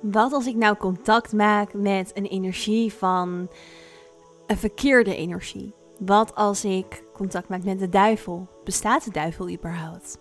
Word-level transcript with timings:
Wat 0.00 0.32
als 0.32 0.46
ik 0.46 0.56
nou 0.56 0.76
contact 0.76 1.32
maak 1.32 1.74
met 1.74 2.10
een 2.14 2.26
energie 2.26 2.92
van 2.92 3.48
een 4.46 4.56
verkeerde 4.56 5.16
energie? 5.16 5.74
Wat 5.98 6.34
als 6.34 6.64
ik 6.64 7.04
contact 7.12 7.48
maak 7.48 7.64
met 7.64 7.78
de 7.78 7.88
duivel? 7.88 8.48
Bestaat 8.64 9.04
de 9.04 9.10
duivel 9.10 9.50
überhaupt? 9.50 10.18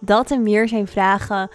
Dat 0.00 0.30
en 0.30 0.42
meer 0.42 0.68
zijn 0.68 0.86
vragen 0.86 1.50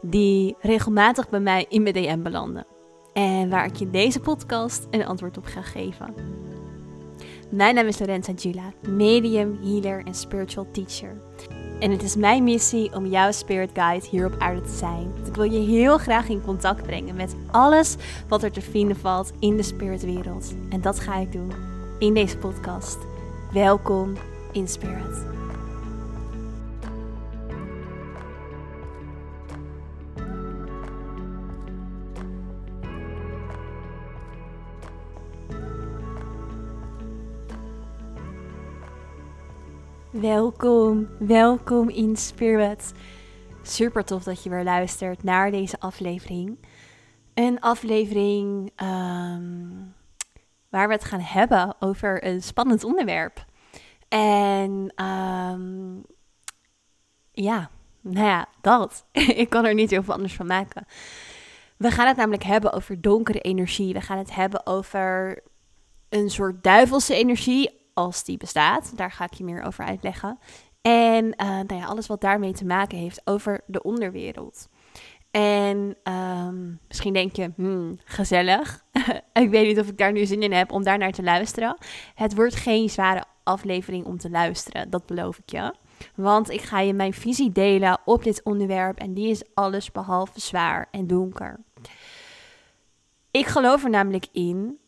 die 0.00 0.56
regelmatig 0.60 1.28
bij 1.28 1.40
mij 1.40 1.66
in 1.68 1.82
mijn 1.82 1.94
DM 1.94 2.22
belanden. 2.22 2.66
En 3.12 3.50
waar 3.50 3.64
ik 3.64 3.76
je 3.76 3.90
deze 3.90 4.20
podcast 4.20 4.86
een 4.90 5.06
antwoord 5.06 5.36
op 5.36 5.44
ga 5.44 5.62
geven. 5.62 6.14
Mijn 7.50 7.74
naam 7.74 7.86
is 7.86 7.98
Lorenza 7.98 8.32
Gila, 8.36 8.72
medium, 8.88 9.58
healer 9.62 10.04
en 10.04 10.14
spiritual 10.14 10.66
teacher. 10.72 11.20
En 11.78 11.90
het 11.90 12.02
is 12.02 12.16
mijn 12.16 12.44
missie 12.44 12.94
om 12.94 13.06
jouw 13.06 13.32
spirit 13.32 13.70
guide 13.74 14.06
hier 14.10 14.26
op 14.26 14.34
aarde 14.38 14.60
te 14.60 14.76
zijn. 14.76 15.12
Ik 15.26 15.34
wil 15.34 15.52
je 15.52 15.58
heel 15.58 15.98
graag 15.98 16.28
in 16.28 16.42
contact 16.42 16.82
brengen 16.82 17.16
met 17.16 17.36
alles 17.50 17.96
wat 18.28 18.42
er 18.42 18.52
te 18.52 18.60
vinden 18.60 18.96
valt 18.96 19.32
in 19.38 19.56
de 19.56 19.62
spiritwereld. 19.62 20.54
En 20.70 20.80
dat 20.80 21.00
ga 21.00 21.16
ik 21.16 21.32
doen 21.32 21.52
in 21.98 22.14
deze 22.14 22.36
podcast. 22.36 22.98
Welkom 23.52 24.12
in 24.52 24.68
Spirit. 24.68 25.24
Welkom, 40.20 41.08
welkom 41.18 41.88
in 41.88 42.16
Spirit. 42.16 42.92
Super 43.62 44.04
tof 44.04 44.22
dat 44.22 44.42
je 44.42 44.50
weer 44.50 44.64
luistert 44.64 45.22
naar 45.22 45.50
deze 45.50 45.80
aflevering. 45.80 46.58
Een 47.34 47.60
aflevering 47.60 48.72
ehm, 48.76 49.70
waar 50.68 50.88
we 50.88 50.94
het 50.94 51.04
gaan 51.04 51.20
hebben 51.20 51.76
over 51.80 52.24
een 52.24 52.42
spannend 52.42 52.84
onderwerp. 52.84 53.44
En 54.08 54.92
ehm, 54.94 55.94
ja, 57.32 57.70
nou 58.00 58.26
ja, 58.26 58.46
dat. 58.60 59.06
Ik 59.42 59.50
kan 59.50 59.64
er 59.64 59.74
niet 59.74 59.90
heel 59.90 60.02
veel 60.02 60.14
anders 60.14 60.34
van 60.34 60.46
maken. 60.46 60.86
We 61.76 61.90
gaan 61.90 62.06
het 62.06 62.16
namelijk 62.16 62.44
hebben 62.44 62.72
over 62.72 63.00
donkere 63.00 63.40
energie. 63.40 63.92
We 63.92 64.00
gaan 64.00 64.18
het 64.18 64.34
hebben 64.34 64.66
over 64.66 65.42
een 66.08 66.30
soort 66.30 66.62
duivelse 66.62 67.14
energie 67.14 67.84
als 67.96 68.24
die 68.24 68.36
bestaat. 68.36 68.96
Daar 68.96 69.10
ga 69.10 69.24
ik 69.24 69.34
je 69.34 69.44
meer 69.44 69.62
over 69.62 69.84
uitleggen. 69.84 70.38
En 70.80 71.24
uh, 71.24 71.46
nou 71.46 71.74
ja, 71.74 71.84
alles 71.84 72.06
wat 72.06 72.20
daarmee 72.20 72.52
te 72.52 72.66
maken 72.66 72.98
heeft 72.98 73.20
over 73.24 73.60
de 73.66 73.82
onderwereld. 73.82 74.68
En 75.30 75.96
um, 76.12 76.78
misschien 76.88 77.12
denk 77.12 77.36
je, 77.36 77.52
hmm, 77.56 77.98
gezellig. 78.04 78.84
ik 79.32 79.50
weet 79.50 79.66
niet 79.66 79.80
of 79.80 79.88
ik 79.88 79.98
daar 79.98 80.12
nu 80.12 80.26
zin 80.26 80.42
in 80.42 80.52
heb 80.52 80.72
om 80.72 80.82
daar 80.82 80.98
naar 80.98 81.12
te 81.12 81.22
luisteren. 81.22 81.76
Het 82.14 82.34
wordt 82.34 82.54
geen 82.54 82.90
zware 82.90 83.24
aflevering 83.42 84.04
om 84.04 84.18
te 84.18 84.30
luisteren, 84.30 84.90
dat 84.90 85.06
beloof 85.06 85.38
ik 85.38 85.50
je. 85.50 85.74
Want 86.14 86.50
ik 86.50 86.60
ga 86.60 86.80
je 86.80 86.94
mijn 86.94 87.12
visie 87.12 87.52
delen 87.52 87.98
op 88.04 88.24
dit 88.24 88.42
onderwerp 88.42 88.98
en 88.98 89.14
die 89.14 89.28
is 89.28 89.42
alles 89.54 89.92
behalve 89.92 90.40
zwaar 90.40 90.88
en 90.90 91.06
donker. 91.06 91.60
Ik 93.30 93.46
geloof 93.46 93.84
er 93.84 93.90
namelijk 93.90 94.26
in, 94.32 94.78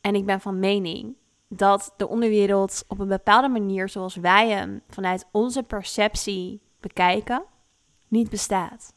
en 0.00 0.14
ik 0.14 0.26
ben 0.26 0.40
van 0.40 0.58
mening, 0.58 1.16
dat 1.56 1.94
de 1.96 2.08
onderwereld 2.08 2.84
op 2.88 2.98
een 2.98 3.08
bepaalde 3.08 3.48
manier, 3.48 3.88
zoals 3.88 4.14
wij 4.14 4.48
hem 4.48 4.82
vanuit 4.88 5.28
onze 5.32 5.62
perceptie 5.62 6.60
bekijken, 6.80 7.44
niet 8.08 8.30
bestaat. 8.30 8.94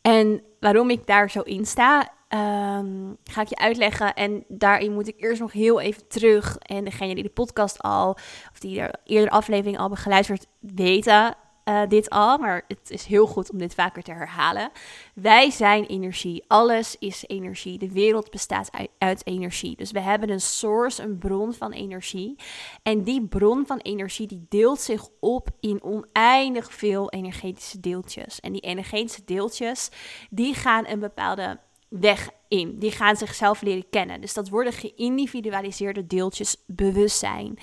En 0.00 0.42
waarom 0.60 0.90
ik 0.90 1.06
daar 1.06 1.30
zo 1.30 1.40
in 1.40 1.66
sta, 1.66 2.00
um, 2.28 3.16
ga 3.24 3.40
ik 3.40 3.48
je 3.48 3.56
uitleggen. 3.56 4.14
En 4.14 4.44
daarin 4.48 4.92
moet 4.92 5.08
ik 5.08 5.20
eerst 5.20 5.40
nog 5.40 5.52
heel 5.52 5.80
even 5.80 6.08
terug. 6.08 6.58
En 6.58 6.84
degene 6.84 7.14
die 7.14 7.22
de 7.22 7.30
podcast 7.30 7.82
al, 7.82 8.10
of 8.52 8.58
die 8.58 8.74
de 8.74 8.94
eerdere 9.04 9.30
aflevering 9.30 9.78
al 9.78 9.88
begeluisterd, 9.88 10.46
weten 10.60 11.36
uh, 11.68 11.82
dit 11.88 12.10
al, 12.10 12.38
maar 12.38 12.64
het 12.68 12.90
is 12.90 13.04
heel 13.04 13.26
goed 13.26 13.50
om 13.50 13.58
dit 13.58 13.74
vaker 13.74 14.02
te 14.02 14.12
herhalen. 14.12 14.70
Wij 15.14 15.50
zijn 15.50 15.86
energie. 15.86 16.44
Alles 16.46 16.96
is 16.98 17.24
energie. 17.26 17.78
De 17.78 17.92
wereld 17.92 18.30
bestaat 18.30 18.72
uit, 18.72 18.90
uit, 18.98 19.26
energie. 19.26 19.76
Dus 19.76 19.90
we 19.90 20.00
hebben 20.00 20.30
een 20.30 20.40
source, 20.40 21.02
een 21.02 21.18
bron 21.18 21.54
van 21.54 21.72
energie. 21.72 22.36
En 22.82 23.02
die 23.02 23.26
bron 23.26 23.66
van 23.66 23.78
energie 23.78 24.26
die 24.26 24.46
deelt 24.48 24.80
zich 24.80 25.08
op 25.20 25.48
in 25.60 25.82
oneindig 25.82 26.72
veel 26.72 27.10
energetische 27.10 27.80
deeltjes. 27.80 28.40
En 28.40 28.52
die 28.52 28.60
energetische 28.60 29.24
deeltjes 29.24 29.90
die 30.30 30.54
gaan 30.54 30.86
een 30.86 31.00
bepaalde 31.00 31.58
weg 31.88 32.30
in. 32.48 32.78
Die 32.78 32.90
gaan 32.90 33.16
zichzelf 33.16 33.62
leren 33.62 33.88
kennen. 33.90 34.20
Dus 34.20 34.34
dat 34.34 34.48
worden 34.48 34.72
geïndividualiseerde 34.72 36.06
deeltjes 36.06 36.56
bewustzijn. 36.66 37.58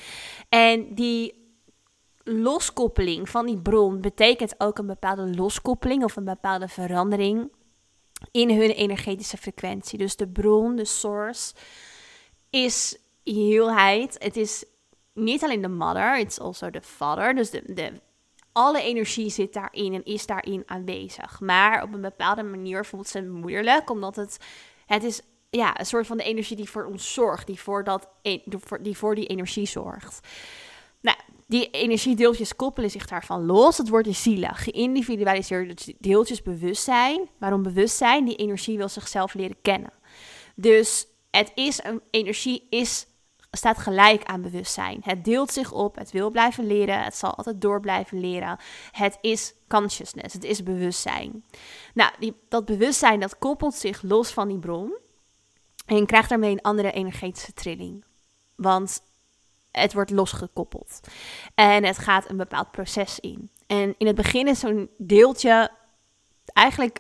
En 0.49 0.95
die 0.95 1.44
loskoppeling 2.28 3.30
van 3.30 3.46
die 3.46 3.58
bron 3.58 4.02
betekent 4.02 4.56
ook 4.58 4.78
een 4.78 4.86
bepaalde 4.86 5.36
loskoppeling 5.36 6.03
of 6.03 6.16
een 6.16 6.25
bepaalde 6.25 6.68
verandering 6.68 7.52
in 8.31 8.50
hun 8.50 8.69
energetische 8.69 9.38
frequentie. 9.38 9.97
Dus 9.97 10.16
de 10.16 10.28
bron, 10.28 10.75
de 10.75 10.85
source, 10.85 11.53
is 12.50 12.97
heelheid. 13.24 14.16
Het 14.19 14.38
is 14.38 14.66
niet 15.14 15.44
alleen 15.44 15.62
de 15.62 15.68
mother, 15.68 16.18
het 16.18 16.31
is 16.31 16.40
also 16.40 16.69
de 16.69 16.81
father. 16.81 17.35
Dus 17.35 17.50
de, 17.50 17.74
de, 17.74 17.91
alle 18.52 18.81
energie 18.81 19.30
zit 19.30 19.53
daarin 19.53 19.94
en 19.94 20.03
is 20.03 20.25
daarin 20.25 20.64
aanwezig. 20.66 21.40
Maar 21.40 21.84
op 21.84 21.94
een 21.94 22.02
bepaalde 22.02 22.44
manier 22.44 22.85
voelt 22.85 23.08
ze 23.08 23.24
moeilijk, 23.24 23.90
omdat 23.90 24.16
het, 24.16 24.38
het 24.85 25.03
is 25.03 25.22
ja, 25.50 25.80
een 25.80 25.85
soort 25.85 26.08
van 26.08 26.18
de 26.18 26.24
energie 26.24 26.56
die 26.56 26.69
voor 26.69 26.85
ons 26.85 27.14
zorgt, 27.14 27.47
die 27.47 27.59
voor, 27.59 27.84
dat, 27.84 28.08
e, 28.22 28.40
die 28.81 28.97
voor 28.97 29.16
die 29.16 29.28
energie 29.28 29.68
zorgt. 29.68 30.28
Die 31.47 31.69
energiedeeltjes 31.69 32.56
koppelen 32.56 32.91
zich 32.91 33.07
daarvan 33.07 33.45
los. 33.45 33.78
Het 33.78 33.89
wordt 33.89 34.07
de 34.07 34.13
zielen, 34.13 34.56
geïndividualiseerde 34.56 35.95
deeltjes 36.00 36.41
bewustzijn. 36.41 37.29
Waarom 37.38 37.63
bewustzijn? 37.63 38.25
Die 38.25 38.35
energie 38.35 38.78
wil 38.78 38.89
zichzelf 38.89 39.33
leren 39.33 39.57
kennen. 39.61 39.94
Dus 40.55 41.07
het 41.31 41.51
is 41.55 41.84
een 41.84 42.01
energie 42.09 42.67
is, 42.69 43.07
staat 43.51 43.78
gelijk 43.78 44.23
aan 44.23 44.41
bewustzijn. 44.41 45.01
Het 45.03 45.25
deelt 45.25 45.51
zich 45.51 45.72
op, 45.72 45.95
het 45.95 46.11
wil 46.11 46.29
blijven 46.29 46.67
leren, 46.67 47.03
het 47.03 47.16
zal 47.16 47.35
altijd 47.35 47.61
door 47.61 47.79
blijven 47.79 48.19
leren. 48.19 48.59
Het 48.91 49.17
is 49.22 49.53
consciousness, 49.67 50.34
het 50.34 50.44
is 50.44 50.63
bewustzijn. 50.63 51.44
Nou, 51.94 52.11
die, 52.19 52.34
dat 52.50 52.66
bewustzijn 52.66 53.19
dat 53.19 53.38
koppelt 53.38 53.75
zich 53.75 54.01
los 54.01 54.29
van 54.29 54.47
die 54.47 54.59
bron 54.59 54.97
en 55.85 56.05
krijgt 56.05 56.29
daarmee 56.29 56.51
een 56.51 56.61
andere 56.61 56.91
energetische 56.91 57.53
trilling. 57.53 58.03
Want 58.55 59.01
het 59.80 59.94
wordt 59.94 60.12
losgekoppeld. 60.12 61.00
En 61.56 61.84
het 61.84 61.97
gaat 61.97 62.30
een 62.30 62.38
bepaald 62.38 62.72
proces 62.72 63.19
in. 63.19 63.50
En 63.68 63.96
in 63.97 64.08
het 64.08 64.16
begin 64.16 64.47
is 64.47 64.59
zo'n 64.59 64.90
deeltje 64.97 65.69
eigenlijk, 66.46 67.00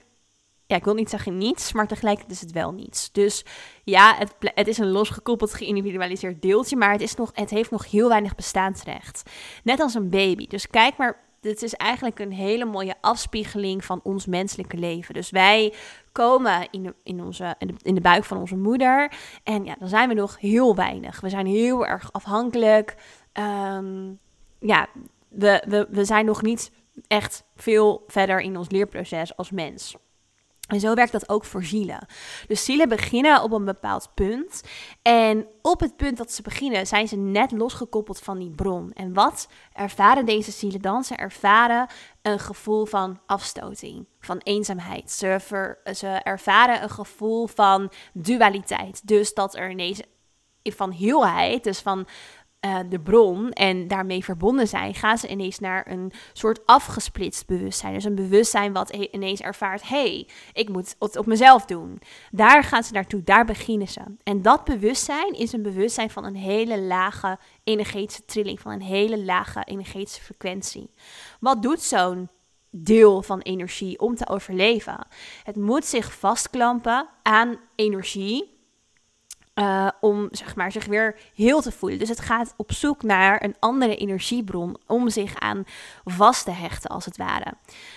ja, 0.65 0.75
ik 0.75 0.83
wil 0.83 0.93
niet 0.93 1.09
zeggen 1.09 1.37
niets, 1.37 1.73
maar 1.73 1.87
tegelijkertijd 1.87 2.35
is 2.35 2.41
het 2.41 2.51
wel 2.51 2.71
niets. 2.71 3.11
Dus 3.11 3.45
ja, 3.83 4.15
het, 4.17 4.35
het 4.39 4.67
is 4.67 4.77
een 4.77 4.91
losgekoppeld, 4.91 5.53
geïndividualiseerd 5.53 6.41
deeltje, 6.41 6.75
maar 6.75 6.91
het, 6.91 7.01
is 7.01 7.15
nog, 7.15 7.31
het 7.33 7.49
heeft 7.49 7.71
nog 7.71 7.91
heel 7.91 8.09
weinig 8.09 8.35
bestaansrecht. 8.35 9.29
Net 9.63 9.79
als 9.79 9.93
een 9.93 10.09
baby. 10.09 10.47
Dus 10.47 10.67
kijk 10.67 10.97
maar 10.97 11.24
dit 11.45 11.63
is 11.63 11.73
eigenlijk 11.73 12.19
een 12.19 12.31
hele 12.31 12.65
mooie 12.65 12.95
afspiegeling 13.01 13.85
van 13.85 13.99
ons 14.03 14.25
menselijke 14.25 14.77
leven. 14.77 15.13
Dus 15.13 15.29
wij 15.29 15.73
komen 16.11 16.67
in 16.71 16.83
de, 16.83 16.95
in 17.03 17.23
onze, 17.23 17.55
in 17.81 17.95
de, 17.95 18.01
buik 18.01 18.23
van 18.23 18.37
onze 18.37 18.55
moeder. 18.55 19.11
En 19.43 19.65
ja, 19.65 19.75
dan 19.79 19.87
zijn 19.87 20.09
we 20.09 20.13
nog 20.13 20.39
heel 20.39 20.75
weinig. 20.75 21.21
We 21.21 21.29
zijn 21.29 21.45
heel 21.45 21.85
erg 21.85 22.11
afhankelijk. 22.11 22.95
Ehm, 23.31 24.13
ja, 24.59 24.87
we, 25.27 25.63
we, 25.67 25.87
we 25.89 26.05
zijn 26.05 26.25
nog 26.25 26.41
niet 26.41 26.71
echt 27.07 27.43
veel 27.55 28.03
verder 28.07 28.39
in 28.39 28.57
ons 28.57 28.69
leerproces 28.69 29.37
als 29.37 29.51
mens. 29.51 29.95
En 30.67 30.79
zo 30.79 30.93
werkt 30.93 31.11
dat 31.11 31.29
ook 31.29 31.45
voor 31.45 31.63
zielen. 31.63 32.07
Dus 32.47 32.65
zielen 32.65 32.89
beginnen 32.89 33.43
op 33.43 33.51
een 33.51 33.65
bepaald 33.65 34.09
punt. 34.13 34.61
En 35.01 35.47
op 35.61 35.79
het 35.79 35.95
punt 35.95 36.17
dat 36.17 36.31
ze 36.31 36.41
beginnen, 36.41 36.87
zijn 36.87 37.07
ze 37.07 37.15
net 37.15 37.51
losgekoppeld 37.51 38.19
van 38.19 38.39
die 38.39 38.51
bron. 38.51 38.91
En 38.93 39.13
wat 39.13 39.47
ervaren 39.73 40.25
deze 40.25 40.51
zielen 40.51 40.81
dan? 40.81 41.03
Ze 41.03 41.15
ervaren 41.15 41.87
een 42.21 42.39
gevoel 42.39 42.85
van 42.85 43.19
afstoting, 43.25 44.05
van 44.19 44.37
eenzaamheid. 44.37 45.11
Ze, 45.11 45.37
ze 45.93 46.07
ervaren 46.07 46.83
een 46.83 46.89
gevoel 46.89 47.47
van 47.47 47.91
dualiteit. 48.13 49.07
Dus 49.07 49.33
dat 49.33 49.55
er 49.55 49.69
ineens 49.69 50.01
van 50.63 50.91
heelheid, 50.91 51.63
dus 51.63 51.79
van 51.79 52.07
uh, 52.65 52.79
de 52.89 52.99
bron 52.99 53.51
en 53.51 53.87
daarmee 53.87 54.23
verbonden 54.23 54.67
zijn, 54.67 54.93
gaan 54.93 55.17
ze 55.17 55.27
ineens 55.27 55.59
naar 55.59 55.91
een 55.91 56.11
soort 56.33 56.65
afgesplitst 56.65 57.47
bewustzijn. 57.47 57.93
Dus 57.93 58.03
een 58.03 58.15
bewustzijn 58.15 58.73
wat 58.73 58.89
ineens 58.89 59.41
ervaart: 59.41 59.87
hey, 59.87 60.27
ik 60.53 60.69
moet 60.69 60.95
het 60.99 61.17
op 61.17 61.25
mezelf 61.25 61.65
doen. 61.65 62.01
Daar 62.31 62.63
gaan 62.63 62.83
ze 62.83 62.93
naartoe, 62.93 63.23
daar 63.23 63.45
beginnen 63.45 63.87
ze. 63.87 64.01
En 64.23 64.41
dat 64.41 64.63
bewustzijn 64.63 65.33
is 65.33 65.53
een 65.53 65.61
bewustzijn 65.61 66.09
van 66.09 66.25
een 66.25 66.35
hele 66.35 66.81
lage 66.81 67.37
energetische 67.63 68.25
trilling, 68.25 68.59
van 68.59 68.71
een 68.71 68.81
hele 68.81 69.23
lage 69.23 69.61
energetische 69.63 70.21
frequentie. 70.21 70.89
Wat 71.39 71.61
doet 71.61 71.81
zo'n 71.81 72.29
deel 72.77 73.21
van 73.21 73.39
energie 73.39 73.99
om 73.99 74.15
te 74.15 74.27
overleven. 74.27 75.07
Het 75.43 75.55
moet 75.55 75.85
zich 75.85 76.13
vastklampen 76.13 77.07
aan 77.21 77.59
energie 77.75 78.54
uh, 79.55 79.87
om 80.01 80.27
zeg 80.31 80.55
maar, 80.55 80.71
zich 80.71 80.85
weer 80.85 81.15
heel 81.35 81.61
te 81.61 81.71
voelen. 81.71 81.99
Dus 81.99 82.09
het 82.09 82.19
gaat 82.19 82.53
op 82.57 82.71
zoek 82.71 83.03
naar 83.03 83.43
een 83.43 83.55
andere 83.59 83.95
energiebron 83.95 84.77
om 84.87 85.09
zich 85.09 85.39
aan 85.39 85.63
vast 86.03 86.45
te 86.45 86.51
hechten, 86.51 86.89
als 86.89 87.05
het 87.05 87.17
ware. 87.17 87.53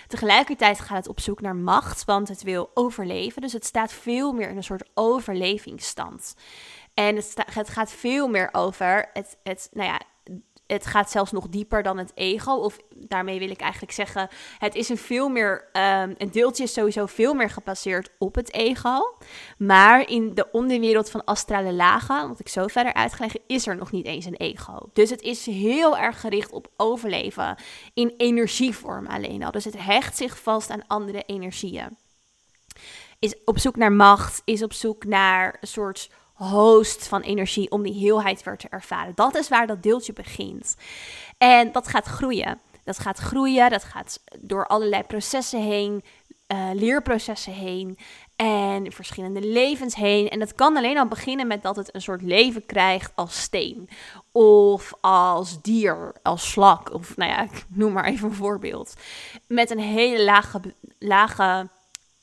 Tegelijkertijd 0.06 0.80
gaat 0.80 0.96
het 0.96 1.08
op 1.08 1.20
zoek 1.20 1.40
naar 1.40 1.56
macht, 1.56 2.04
want 2.04 2.28
het 2.28 2.42
wil 2.42 2.70
overleven. 2.74 3.42
Dus 3.42 3.52
het 3.52 3.64
staat 3.64 3.92
veel 3.92 4.32
meer 4.32 4.48
in 4.48 4.56
een 4.56 4.64
soort 4.64 4.88
overlevingsstand. 4.94 6.34
En 6.94 7.16
het, 7.16 7.34
het 7.52 7.68
gaat 7.68 7.90
veel 7.90 8.28
meer 8.28 8.48
over 8.52 9.10
het, 9.12 9.36
het, 9.42 9.68
nou 9.72 9.88
ja, 9.88 10.00
het 10.68 10.86
gaat 10.86 11.10
zelfs 11.10 11.32
nog 11.32 11.48
dieper 11.48 11.82
dan 11.82 11.98
het 11.98 12.12
ego. 12.14 12.52
Of 12.52 12.78
daarmee 12.94 13.38
wil 13.38 13.50
ik 13.50 13.60
eigenlijk 13.60 13.92
zeggen, 13.92 14.28
het 14.58 14.74
is 14.74 14.88
een 14.88 14.98
veel 14.98 15.28
meer, 15.28 15.68
um, 15.72 16.14
een 16.18 16.30
deeltje 16.30 16.62
is 16.62 16.72
sowieso 16.72 17.06
veel 17.06 17.34
meer 17.34 17.50
gebaseerd 17.50 18.10
op 18.18 18.34
het 18.34 18.52
ego. 18.52 19.16
Maar 19.58 20.08
in 20.08 20.34
de 20.34 20.50
onderwereld 20.50 21.10
van 21.10 21.24
astrale 21.24 21.72
lagen, 21.72 22.28
wat 22.28 22.40
ik 22.40 22.48
zo 22.48 22.66
verder 22.66 22.94
uitgelegd, 22.94 23.38
is 23.46 23.66
er 23.66 23.76
nog 23.76 23.90
niet 23.90 24.06
eens 24.06 24.24
een 24.24 24.36
ego. 24.36 24.90
Dus 24.92 25.10
het 25.10 25.22
is 25.22 25.46
heel 25.46 25.98
erg 25.98 26.20
gericht 26.20 26.52
op 26.52 26.68
overleven 26.76 27.56
in 27.94 28.14
energievorm 28.16 29.06
alleen 29.06 29.44
al. 29.44 29.50
Dus 29.50 29.64
het 29.64 29.84
hecht 29.84 30.16
zich 30.16 30.38
vast 30.38 30.70
aan 30.70 30.86
andere 30.86 31.22
energieën. 31.26 31.96
Is 33.18 33.34
op 33.44 33.58
zoek 33.58 33.76
naar 33.76 33.92
macht, 33.92 34.42
is 34.44 34.62
op 34.62 34.72
zoek 34.72 35.04
naar 35.04 35.56
een 35.60 35.68
soort 35.68 36.10
host 36.38 37.08
van 37.08 37.20
energie 37.20 37.70
om 37.70 37.82
die 37.82 37.94
heelheid 37.94 38.42
weer 38.42 38.56
te 38.56 38.68
ervaren. 38.70 39.12
Dat 39.14 39.34
is 39.36 39.48
waar 39.48 39.66
dat 39.66 39.82
deeltje 39.82 40.12
begint. 40.12 40.76
En 41.38 41.72
dat 41.72 41.88
gaat 41.88 42.06
groeien. 42.06 42.60
Dat 42.84 42.98
gaat 42.98 43.18
groeien, 43.18 43.70
dat 43.70 43.84
gaat 43.84 44.20
door 44.38 44.66
allerlei 44.66 45.02
processen 45.02 45.62
heen, 45.62 46.02
uh, 46.52 46.70
leerprocessen 46.72 47.52
heen 47.52 47.98
en 48.36 48.92
verschillende 48.92 49.40
levens 49.40 49.94
heen. 49.94 50.28
En 50.28 50.38
dat 50.38 50.54
kan 50.54 50.76
alleen 50.76 50.98
al 50.98 51.06
beginnen 51.06 51.46
met 51.46 51.62
dat 51.62 51.76
het 51.76 51.94
een 51.94 52.02
soort 52.02 52.22
leven 52.22 52.66
krijgt 52.66 53.12
als 53.14 53.40
steen. 53.40 53.88
Of 54.32 54.92
als 55.00 55.62
dier, 55.62 56.12
als 56.22 56.50
slak. 56.50 56.92
Of 56.92 57.16
nou 57.16 57.30
ja, 57.30 57.42
ik 57.52 57.64
noem 57.68 57.92
maar 57.92 58.04
even 58.04 58.28
een 58.28 58.34
voorbeeld. 58.34 58.94
Met 59.46 59.70
een 59.70 59.78
hele 59.78 60.24
lage, 60.24 60.60
lage, 60.98 61.68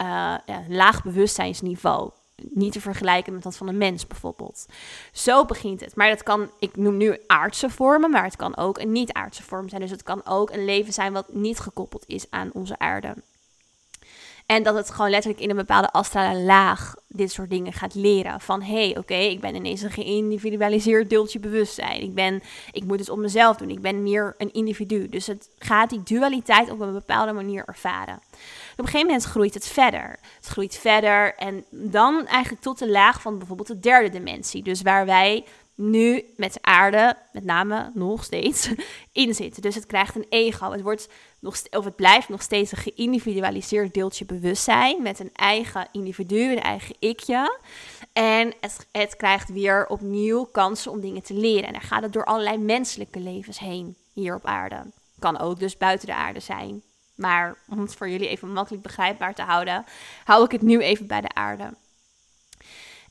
uh, 0.02 0.08
ja, 0.46 0.64
laag 0.68 1.04
bewustzijnsniveau 1.04 2.12
niet 2.36 2.72
te 2.72 2.82
vergelijken 2.82 3.34
met 3.34 3.44
dat 3.44 3.58
van 3.58 3.68
een 3.68 3.78
mens 3.78 4.08
bijvoorbeeld. 4.08 4.66
Zo 5.12 5.46
begint 5.46 5.80
het. 5.80 5.96
Maar 5.96 6.10
dat 6.10 6.24
kan, 6.24 6.50
ik 6.60 6.78
noem 6.78 6.98
nu 6.98 7.18
aardse 7.28 7.70
vormen, 7.70 8.12
maar 8.12 8.24
het 8.24 8.36
kan 8.36 8.58
ook 8.58 8.78
een 8.78 8.92
niet-aardse 8.92 9.44
vorm 9.44 9.70
zijn. 9.70 9.82
Dus 9.82 9.92
het 9.92 10.04
kan 10.04 10.26
ook 10.26 10.52
een 10.52 10.66
leven 10.66 10.94
zijn 10.94 11.14
wat 11.14 11.34
niet 11.34 11.60
gekoppeld 11.60 12.04
is 12.08 12.26
aan 12.30 12.50
onze 12.54 12.80
aarde. 12.80 13.16
En 14.46 14.64
dat 14.64 14.76
het 14.76 14.92
gewoon 14.92 15.10
letterlijk 15.10 15.44
in 15.44 15.50
een 15.50 15.56
bepaalde 15.56 15.92
astrale 15.92 16.40
laag 16.40 16.96
dit 17.08 17.32
soort 17.32 17.50
dingen 17.50 17.74
gaat 17.74 17.96
leren. 17.96 18.42
Van 18.42 18.62
hé, 18.62 18.88
hey, 18.88 18.98
oké, 18.98 19.14
ik 19.14 19.40
ben 19.40 19.56
ineens 19.56 19.82
een 19.82 19.92
geïndividualiseerd 19.92 21.10
deeltje 21.10 21.40
bewustzijn. 21.40 22.02
Ik, 22.02 22.14
ben, 22.14 22.44
ik 22.72 22.84
moet 22.84 23.00
het 23.00 23.10
op 23.10 23.18
mezelf 23.18 23.58
doen. 23.58 23.70
Ik 23.70 23.82
ben 23.82 24.04
meer 24.04 24.36
een 24.38 24.54
individu. 24.54 25.10
Dus 25.10 25.28
het 25.28 25.50
gaat 25.60 25.90
die 25.90 26.04
dualiteit 26.04 26.72
op 26.72 26.80
een 26.80 26.94
bepaalde 26.94 27.34
manier 27.34 27.64
ervaren. 27.66 28.20
Op 28.76 28.82
een 28.82 28.92
gegeven 28.92 29.08
moment 29.08 29.26
groeit 29.26 29.54
het 29.54 29.68
verder. 29.68 30.20
Het 30.36 30.46
groeit 30.46 30.76
verder 30.76 31.36
en 31.36 31.66
dan 31.70 32.28
eigenlijk 32.28 32.64
tot 32.64 32.80
de 32.80 32.90
laag 32.90 33.22
van 33.22 33.38
bijvoorbeeld 33.38 33.68
de 33.68 33.80
derde 33.80 34.10
dimensie. 34.10 34.64
Dus 34.64 34.82
waar 34.82 35.06
wij 35.06 35.46
nu 35.76 36.26
met 36.38 36.54
de 36.54 36.62
aarde, 36.62 37.18
met 37.32 37.44
name 37.44 37.92
nog 37.94 38.24
steeds, 38.24 38.70
in 39.12 39.34
zitten. 39.34 39.62
Dus 39.62 39.76
het 39.76 39.86
krijgt 39.86 40.16
een 40.16 40.26
ego. 40.30 40.72
Het, 40.72 40.82
wordt 40.82 41.10
nog, 41.40 41.62
of 41.70 41.86
het 41.86 41.96
blijft 41.96 42.30
nog 42.30 42.42
steeds 42.42 42.72
een 42.72 42.78
geïndividualiseerd 42.78 43.94
deeltje 43.94 44.26
bewustzijn 44.26 45.02
met 45.02 45.20
een 45.20 45.34
eigen 45.34 45.88
individu, 45.92 46.52
een 46.52 46.62
eigen 46.62 46.96
ikje. 47.00 47.60
En 48.14 48.54
het, 48.62 48.88
het 48.92 49.16
krijgt 49.16 49.50
weer 49.50 49.88
opnieuw 49.88 50.44
kansen 50.44 50.92
om 50.92 51.02
dingen 51.02 51.24
te 51.24 51.34
leren. 51.34 51.68
En 51.68 51.74
dan 51.74 51.82
gaat 51.82 52.04
het 52.04 52.14
door 52.14 52.26
allerlei 52.26 52.58
menselijke 52.58 53.20
levens 53.20 53.60
heen 53.60 53.96
hier 54.14 54.36
op 54.36 54.46
aarde. 54.46 54.84
Kan 55.20 55.40
ook 55.40 55.60
dus 55.60 55.78
buiten 55.78 56.08
de 56.08 56.16
aarde 56.16 56.40
zijn. 56.40 56.82
Maar 57.16 57.58
om 57.70 57.80
het 57.80 57.96
voor 57.96 58.10
jullie 58.10 58.28
even 58.28 58.54
makkelijk 58.54 58.84
begrijpbaar 58.84 59.34
te 59.34 59.42
houden, 59.42 59.86
hou 60.24 60.44
ik 60.44 60.52
het 60.52 60.62
nu 60.62 60.80
even 60.80 61.08
bij 61.08 61.22
de 61.22 61.34
aarde. 61.34 61.74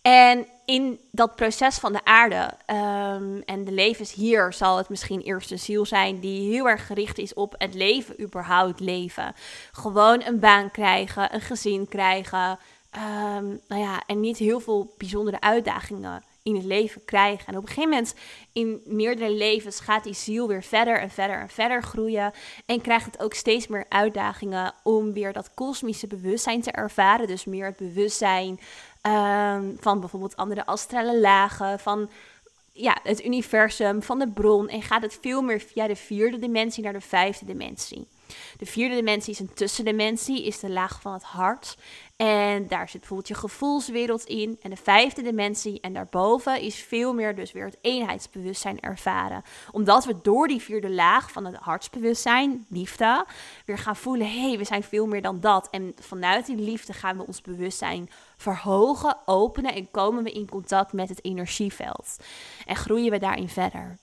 En 0.02 0.46
in 0.64 1.00
dat 1.10 1.36
proces 1.36 1.78
van 1.78 1.92
de 1.92 2.04
aarde 2.04 2.50
um, 2.66 3.42
en 3.42 3.64
de 3.64 3.72
levens 3.72 4.12
hier 4.12 4.52
zal 4.52 4.76
het 4.76 4.88
misschien 4.88 5.20
eerst 5.20 5.50
een 5.50 5.58
ziel 5.58 5.86
zijn 5.86 6.20
die 6.20 6.50
heel 6.52 6.68
erg 6.68 6.86
gericht 6.86 7.18
is 7.18 7.34
op 7.34 7.54
het 7.58 7.74
leven, 7.74 8.20
überhaupt 8.20 8.80
leven. 8.80 9.34
Gewoon 9.72 10.22
een 10.22 10.38
baan 10.38 10.70
krijgen, 10.70 11.34
een 11.34 11.40
gezin 11.40 11.88
krijgen. 11.88 12.58
Um, 12.96 13.60
nou 13.68 13.82
ja, 13.82 14.02
en 14.06 14.20
niet 14.20 14.36
heel 14.36 14.60
veel 14.60 14.94
bijzondere 14.98 15.40
uitdagingen 15.40 16.22
in 16.44 16.54
het 16.54 16.64
leven 16.64 17.04
krijgen. 17.04 17.46
En 17.46 17.56
op 17.56 17.62
een 17.62 17.68
gegeven 17.68 17.90
moment 17.90 18.14
in 18.52 18.80
meerdere 18.84 19.30
levens 19.30 19.80
gaat 19.80 20.04
die 20.04 20.14
ziel 20.14 20.48
weer 20.48 20.62
verder 20.62 21.00
en 21.00 21.10
verder 21.10 21.38
en 21.38 21.48
verder 21.48 21.82
groeien. 21.82 22.32
En 22.66 22.80
krijgt 22.80 23.06
het 23.06 23.22
ook 23.22 23.34
steeds 23.34 23.66
meer 23.66 23.86
uitdagingen 23.88 24.74
om 24.82 25.12
weer 25.12 25.32
dat 25.32 25.54
kosmische 25.54 26.06
bewustzijn 26.06 26.62
te 26.62 26.70
ervaren. 26.70 27.26
Dus 27.26 27.44
meer 27.44 27.66
het 27.66 27.76
bewustzijn 27.76 28.60
um, 29.02 29.76
van 29.80 30.00
bijvoorbeeld 30.00 30.36
andere 30.36 30.66
astrale 30.66 31.20
lagen, 31.20 31.78
van 31.78 32.10
ja, 32.72 32.98
het 33.02 33.24
universum, 33.24 34.02
van 34.02 34.18
de 34.18 34.28
bron. 34.28 34.68
En 34.68 34.82
gaat 34.82 35.02
het 35.02 35.18
veel 35.20 35.42
meer 35.42 35.60
via 35.60 35.86
de 35.86 35.96
vierde 35.96 36.38
dimensie 36.38 36.84
naar 36.84 36.92
de 36.92 37.00
vijfde 37.00 37.46
dimensie. 37.46 38.06
De 38.58 38.66
vierde 38.66 38.94
dimensie 38.94 39.32
is 39.32 39.38
een 39.38 39.54
tussendimensie, 39.54 40.44
is 40.44 40.60
de 40.60 40.70
laag 40.70 41.00
van 41.00 41.12
het 41.12 41.22
hart. 41.22 41.76
En 42.16 42.68
daar 42.68 42.88
zit 42.88 42.98
bijvoorbeeld 42.98 43.28
je 43.28 43.34
gevoelswereld 43.34 44.24
in. 44.24 44.58
En 44.62 44.70
de 44.70 44.76
vijfde 44.76 45.22
dimensie 45.22 45.80
en 45.80 45.92
daarboven 45.92 46.60
is 46.60 46.76
veel 46.76 47.14
meer 47.14 47.34
dus 47.34 47.52
weer 47.52 47.64
het 47.64 47.78
eenheidsbewustzijn 47.80 48.80
ervaren. 48.80 49.42
Omdat 49.70 50.04
we 50.04 50.20
door 50.22 50.48
die 50.48 50.60
vierde 50.60 50.90
laag 50.90 51.32
van 51.32 51.44
het 51.44 51.56
hartsbewustzijn, 51.56 52.66
liefde, 52.68 53.24
weer 53.64 53.78
gaan 53.78 53.96
voelen, 53.96 54.26
hé, 54.26 54.48
hey, 54.48 54.58
we 54.58 54.64
zijn 54.64 54.82
veel 54.82 55.06
meer 55.06 55.22
dan 55.22 55.40
dat. 55.40 55.68
En 55.70 55.94
vanuit 56.00 56.46
die 56.46 56.56
liefde 56.56 56.92
gaan 56.92 57.16
we 57.16 57.26
ons 57.26 57.40
bewustzijn 57.40 58.10
verhogen, 58.36 59.16
openen 59.24 59.74
en 59.74 59.90
komen 59.90 60.24
we 60.24 60.32
in 60.32 60.48
contact 60.48 60.92
met 60.92 61.08
het 61.08 61.24
energieveld. 61.24 62.16
En 62.66 62.76
groeien 62.76 63.10
we 63.10 63.18
daarin 63.18 63.48
verder. 63.48 63.98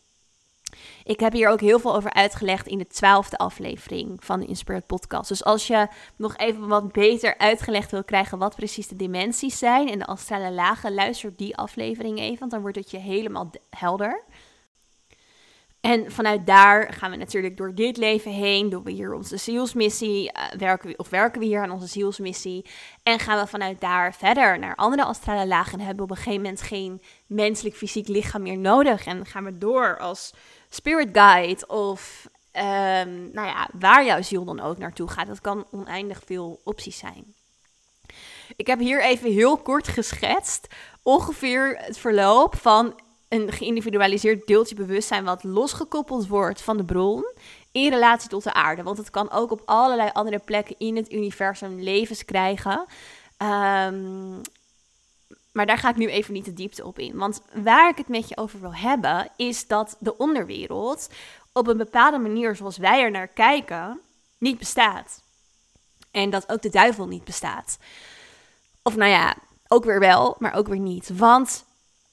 Ik 1.03 1.19
heb 1.19 1.33
hier 1.33 1.49
ook 1.49 1.61
heel 1.61 1.79
veel 1.79 1.95
over 1.95 2.13
uitgelegd 2.13 2.67
in 2.67 2.77
de 2.77 2.87
twaalfde 2.87 3.37
aflevering 3.37 4.25
van 4.25 4.39
de 4.39 4.45
Inspired 4.45 4.85
Podcast. 4.85 5.29
Dus 5.29 5.43
als 5.43 5.67
je 5.67 5.87
nog 6.15 6.37
even 6.37 6.67
wat 6.67 6.91
beter 6.91 7.37
uitgelegd 7.37 7.91
wil 7.91 8.03
krijgen 8.03 8.37
wat 8.37 8.55
precies 8.55 8.87
de 8.87 8.95
dimensies 8.95 9.57
zijn 9.57 9.89
en 9.89 9.99
de 9.99 10.05
astrale 10.05 10.51
lagen, 10.51 10.93
luister 10.93 11.33
die 11.35 11.57
aflevering 11.57 12.19
even, 12.19 12.39
want 12.39 12.51
dan 12.51 12.61
wordt 12.61 12.77
het 12.77 12.91
je 12.91 12.97
helemaal 12.97 13.49
helder. 13.69 14.23
En 15.81 16.11
vanuit 16.11 16.45
daar 16.45 16.93
gaan 16.93 17.11
we 17.11 17.17
natuurlijk 17.17 17.57
door 17.57 17.75
dit 17.75 17.97
leven 17.97 18.31
heen, 18.31 18.69
doen 18.69 18.83
we 18.83 18.91
hier 18.91 19.13
onze 19.13 19.37
zielsmissie, 19.37 20.23
uh, 20.23 20.59
werken 20.59 20.89
we, 20.89 20.97
of 20.97 21.09
werken 21.09 21.39
we 21.39 21.45
hier 21.45 21.61
aan 21.61 21.71
onze 21.71 21.87
zielsmissie. 21.87 22.65
En 23.03 23.19
gaan 23.19 23.39
we 23.39 23.47
vanuit 23.47 23.81
daar 23.81 24.13
verder 24.13 24.59
naar 24.59 24.75
andere 24.75 25.03
astrale 25.03 25.47
lagen 25.47 25.79
en 25.79 25.85
hebben 25.85 26.05
we 26.05 26.11
op 26.11 26.17
een 26.17 26.23
gegeven 26.23 26.41
moment 26.41 26.61
geen 26.61 27.01
menselijk 27.25 27.75
fysiek 27.75 28.07
lichaam 28.07 28.41
meer 28.41 28.57
nodig. 28.57 29.05
En 29.05 29.25
gaan 29.25 29.43
we 29.43 29.57
door 29.57 29.97
als 29.97 30.33
spirit 30.73 31.09
guide 31.11 31.67
of 31.67 32.29
um, 32.53 33.29
nou 33.33 33.47
ja, 33.47 33.69
waar 33.79 34.05
jouw 34.05 34.21
ziel 34.21 34.45
dan 34.45 34.59
ook 34.59 34.77
naartoe 34.77 35.07
gaat. 35.07 35.27
Dat 35.27 35.41
kan 35.41 35.65
oneindig 35.71 36.21
veel 36.25 36.61
opties 36.63 36.97
zijn. 36.97 37.33
Ik 38.55 38.67
heb 38.67 38.79
hier 38.79 39.03
even 39.03 39.31
heel 39.31 39.57
kort 39.57 39.87
geschetst 39.87 40.67
ongeveer 41.03 41.77
het 41.77 41.97
verloop 41.97 42.55
van 42.55 42.99
een 43.29 43.51
geïndividualiseerd 43.51 44.47
deeltje 44.47 44.75
bewustzijn 44.75 45.23
wat 45.23 45.43
losgekoppeld 45.43 46.27
wordt 46.27 46.61
van 46.61 46.77
de 46.77 46.85
bron 46.85 47.25
in 47.71 47.89
relatie 47.89 48.29
tot 48.29 48.43
de 48.43 48.53
aarde. 48.53 48.83
Want 48.83 48.97
het 48.97 49.09
kan 49.09 49.31
ook 49.31 49.51
op 49.51 49.61
allerlei 49.65 50.09
andere 50.13 50.39
plekken 50.39 50.75
in 50.77 50.95
het 50.95 51.11
universum 51.11 51.79
levens 51.79 52.25
krijgen. 52.25 52.85
Um, 53.37 54.41
maar 55.51 55.65
daar 55.65 55.77
ga 55.77 55.89
ik 55.89 55.95
nu 55.95 56.07
even 56.07 56.33
niet 56.33 56.45
de 56.45 56.53
diepte 56.53 56.85
op 56.85 56.99
in. 56.99 57.17
Want 57.17 57.41
waar 57.53 57.89
ik 57.89 57.97
het 57.97 58.07
met 58.07 58.29
je 58.29 58.37
over 58.37 58.59
wil 58.59 58.75
hebben, 58.75 59.29
is 59.35 59.67
dat 59.67 59.97
de 59.99 60.17
onderwereld 60.17 61.09
op 61.53 61.67
een 61.67 61.77
bepaalde 61.77 62.17
manier 62.17 62.55
zoals 62.55 62.77
wij 62.77 63.01
er 63.01 63.11
naar 63.11 63.27
kijken, 63.27 63.99
niet 64.37 64.57
bestaat. 64.57 65.21
En 66.11 66.29
dat 66.29 66.51
ook 66.51 66.61
de 66.61 66.69
duivel 66.69 67.07
niet 67.07 67.23
bestaat. 67.23 67.77
Of 68.83 68.95
nou 68.95 69.11
ja, 69.11 69.35
ook 69.67 69.83
weer 69.83 69.99
wel, 69.99 70.35
maar 70.39 70.53
ook 70.53 70.67
weer 70.67 70.79
niet. 70.79 71.17
Want 71.17 71.65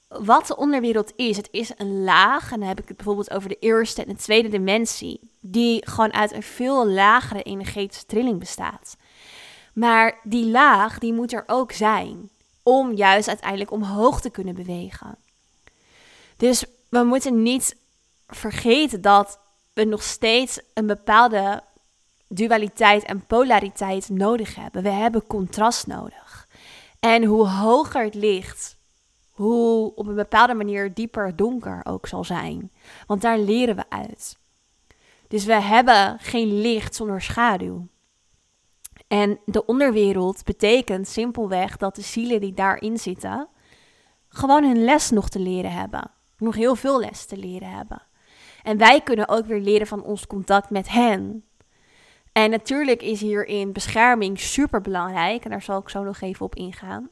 wat 0.07 0.47
de 0.47 0.57
onderwereld 0.57 1.13
is, 1.15 1.37
het 1.37 1.47
is 1.51 1.71
een 1.77 2.03
laag, 2.03 2.51
en 2.51 2.59
dan 2.59 2.67
heb 2.67 2.79
ik 2.79 2.87
het 2.87 2.97
bijvoorbeeld 2.97 3.31
over 3.31 3.49
de 3.49 3.59
eerste 3.59 4.01
en 4.01 4.07
de 4.07 4.15
tweede 4.15 4.49
dimensie, 4.49 5.31
die 5.39 5.87
gewoon 5.87 6.13
uit 6.13 6.31
een 6.31 6.43
veel 6.43 6.87
lagere 6.87 7.43
energetische 7.43 8.05
trilling 8.05 8.39
bestaat. 8.39 8.97
Maar 9.73 10.19
die 10.23 10.45
laag, 10.45 10.99
die 10.99 11.13
moet 11.13 11.33
er 11.33 11.43
ook 11.47 11.71
zijn 11.71 12.29
om 12.69 12.93
juist 12.93 13.27
uiteindelijk 13.27 13.71
omhoog 13.71 14.21
te 14.21 14.29
kunnen 14.29 14.55
bewegen. 14.55 15.17
Dus 16.37 16.65
we 16.89 17.03
moeten 17.03 17.43
niet 17.43 17.75
vergeten 18.27 19.01
dat 19.01 19.39
we 19.73 19.83
nog 19.83 20.03
steeds 20.03 20.59
een 20.73 20.87
bepaalde 20.87 21.63
dualiteit 22.27 23.03
en 23.03 23.25
polariteit 23.25 24.09
nodig 24.09 24.55
hebben. 24.55 24.83
We 24.83 24.89
hebben 24.89 25.27
contrast 25.27 25.87
nodig. 25.87 26.47
En 26.99 27.23
hoe 27.23 27.47
hoger 27.47 28.03
het 28.03 28.15
licht, 28.15 28.77
hoe 29.31 29.95
op 29.95 30.07
een 30.07 30.15
bepaalde 30.15 30.53
manier 30.53 30.93
dieper 30.93 31.35
donker 31.35 31.81
ook 31.83 32.07
zal 32.07 32.23
zijn. 32.23 32.71
Want 33.07 33.21
daar 33.21 33.39
leren 33.39 33.75
we 33.75 33.83
uit. 33.89 34.37
Dus 35.27 35.45
we 35.45 35.61
hebben 35.61 36.19
geen 36.19 36.61
licht 36.61 36.95
zonder 36.95 37.21
schaduw. 37.21 37.87
En 39.09 39.39
de 39.45 39.65
onderwereld 39.65 40.43
betekent 40.43 41.07
simpelweg 41.07 41.77
dat 41.77 41.95
de 41.95 42.01
zielen 42.01 42.41
die 42.41 42.53
daarin 42.53 42.97
zitten, 42.97 43.47
gewoon 44.27 44.63
hun 44.63 44.83
les 44.83 45.09
nog 45.09 45.29
te 45.29 45.39
leren 45.39 45.71
hebben. 45.71 46.11
Nog 46.37 46.55
heel 46.55 46.75
veel 46.75 46.99
les 46.99 47.25
te 47.25 47.37
leren 47.37 47.69
hebben. 47.69 48.01
En 48.63 48.77
wij 48.77 49.01
kunnen 49.01 49.27
ook 49.27 49.45
weer 49.45 49.61
leren 49.61 49.87
van 49.87 50.03
ons 50.03 50.27
contact 50.27 50.69
met 50.69 50.89
hen. 50.89 51.43
En 52.31 52.49
natuurlijk 52.49 53.01
is 53.01 53.21
hierin 53.21 53.73
bescherming 53.73 54.39
super 54.39 54.81
belangrijk. 54.81 55.43
En 55.43 55.49
daar 55.49 55.61
zal 55.61 55.79
ik 55.79 55.89
zo 55.89 56.03
nog 56.03 56.21
even 56.21 56.45
op 56.45 56.55
ingaan. 56.55 57.09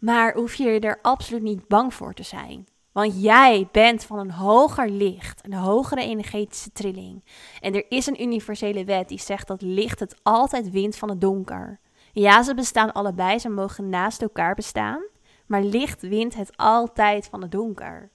Maar 0.00 0.34
hoef 0.34 0.54
je 0.54 0.80
er 0.80 0.98
absoluut 1.02 1.42
niet 1.42 1.68
bang 1.68 1.94
voor 1.94 2.14
te 2.14 2.22
zijn. 2.22 2.66
Want 2.96 3.22
jij 3.22 3.68
bent 3.72 4.04
van 4.04 4.18
een 4.18 4.30
hoger 4.30 4.90
licht, 4.90 5.44
een 5.44 5.54
hogere 5.54 6.00
energetische 6.00 6.72
trilling. 6.72 7.24
En 7.60 7.74
er 7.74 7.84
is 7.88 8.06
een 8.06 8.22
universele 8.22 8.84
wet 8.84 9.08
die 9.08 9.20
zegt 9.20 9.46
dat 9.46 9.62
licht 9.62 10.00
het 10.00 10.16
altijd 10.22 10.70
wint 10.70 10.96
van 10.96 11.08
het 11.08 11.20
donker. 11.20 11.80
Ja, 12.12 12.42
ze 12.42 12.54
bestaan 12.54 12.92
allebei, 12.92 13.38
ze 13.38 13.48
mogen 13.48 13.88
naast 13.88 14.22
elkaar 14.22 14.54
bestaan. 14.54 15.02
Maar 15.46 15.62
licht 15.62 16.02
wint 16.02 16.34
het 16.34 16.56
altijd 16.56 17.26
van 17.26 17.42
het 17.42 17.50
donker. 17.50 18.10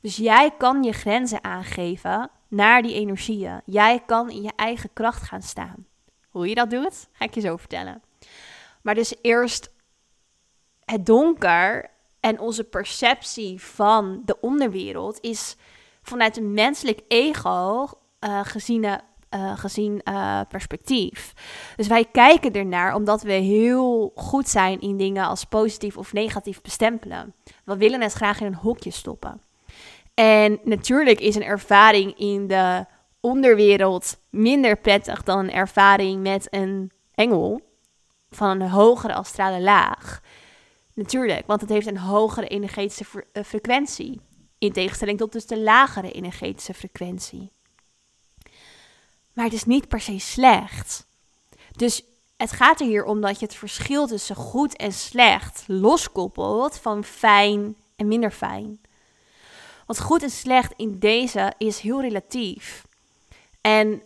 Dus 0.00 0.16
jij 0.16 0.50
kan 0.58 0.82
je 0.82 0.92
grenzen 0.92 1.44
aangeven 1.44 2.30
naar 2.48 2.82
die 2.82 2.94
energieën. 2.94 3.60
Jij 3.64 4.02
kan 4.06 4.30
in 4.30 4.42
je 4.42 4.52
eigen 4.56 4.90
kracht 4.92 5.22
gaan 5.22 5.42
staan. 5.42 5.86
Hoe 6.28 6.48
je 6.48 6.54
dat 6.54 6.70
doet, 6.70 7.08
ga 7.12 7.24
ik 7.24 7.34
je 7.34 7.40
zo 7.40 7.56
vertellen. 7.56 8.02
Maar 8.82 8.94
dus 8.94 9.14
eerst 9.22 9.72
het 10.84 11.06
donker 11.06 11.90
en 12.22 12.40
onze 12.40 12.64
perceptie 12.64 13.62
van 13.62 14.22
de 14.24 14.40
onderwereld 14.40 15.18
is 15.20 15.56
vanuit 16.02 16.36
een 16.36 16.54
menselijk 16.54 17.00
ego 17.08 17.88
uh, 18.20 18.40
gezien, 18.42 18.84
uh, 18.84 19.58
gezien 19.58 20.00
uh, 20.04 20.40
perspectief. 20.48 21.32
Dus 21.76 21.86
wij 21.86 22.04
kijken 22.04 22.52
ernaar 22.52 22.94
omdat 22.94 23.22
we 23.22 23.32
heel 23.32 24.12
goed 24.14 24.48
zijn 24.48 24.80
in 24.80 24.96
dingen 24.96 25.26
als 25.26 25.44
positief 25.44 25.96
of 25.96 26.12
negatief 26.12 26.60
bestempelen. 26.60 27.34
We 27.64 27.76
willen 27.76 28.00
het 28.00 28.12
graag 28.12 28.40
in 28.40 28.46
een 28.46 28.54
hokje 28.54 28.90
stoppen. 28.90 29.40
En 30.14 30.58
natuurlijk 30.64 31.20
is 31.20 31.34
een 31.34 31.44
ervaring 31.44 32.18
in 32.18 32.46
de 32.46 32.86
onderwereld 33.20 34.18
minder 34.30 34.76
prettig 34.76 35.22
dan 35.22 35.38
een 35.38 35.52
ervaring 35.52 36.22
met 36.22 36.46
een 36.50 36.90
engel 37.14 37.60
van 38.30 38.60
een 38.60 38.68
hogere 38.68 39.14
astrale 39.14 39.60
laag. 39.60 40.20
Natuurlijk, 40.94 41.46
want 41.46 41.60
het 41.60 41.70
heeft 41.70 41.86
een 41.86 41.98
hogere 41.98 42.48
energetische 42.48 43.26
eh, 43.32 43.44
frequentie. 43.44 44.20
In 44.58 44.72
tegenstelling 44.72 45.18
tot 45.18 45.32
dus 45.32 45.46
de 45.46 45.60
lagere 45.60 46.12
energetische 46.12 46.74
frequentie. 46.74 47.50
Maar 49.32 49.44
het 49.44 49.54
is 49.54 49.64
niet 49.64 49.88
per 49.88 50.00
se 50.00 50.18
slecht. 50.18 51.06
Dus 51.76 52.02
het 52.36 52.52
gaat 52.52 52.80
er 52.80 52.86
hier 52.86 53.04
om 53.04 53.20
dat 53.20 53.38
je 53.38 53.46
het 53.46 53.54
verschil 53.54 54.06
tussen 54.06 54.36
goed 54.36 54.76
en 54.76 54.92
slecht 54.92 55.64
loskoppelt 55.66 56.78
van 56.78 57.04
fijn 57.04 57.76
en 57.96 58.08
minder 58.08 58.30
fijn. 58.30 58.80
Want 59.86 60.00
goed 60.00 60.22
en 60.22 60.30
slecht 60.30 60.72
in 60.76 60.98
deze 60.98 61.52
is 61.58 61.78
heel 61.78 62.00
relatief. 62.00 62.86
En 63.60 64.02